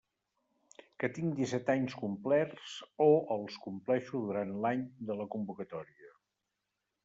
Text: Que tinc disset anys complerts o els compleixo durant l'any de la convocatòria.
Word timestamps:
Que 1.03 1.09
tinc 1.17 1.35
disset 1.39 1.69
anys 1.73 1.97
complerts 2.05 2.73
o 3.07 3.09
els 3.37 3.61
compleixo 3.69 4.25
durant 4.27 4.57
l'any 4.65 4.85
de 5.11 5.21
la 5.23 5.31
convocatòria. 5.37 6.15